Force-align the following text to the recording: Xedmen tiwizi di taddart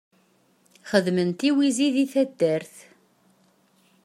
Xedmen 0.89 1.29
tiwizi 1.39 1.87
di 1.95 2.05
taddart 2.13 2.73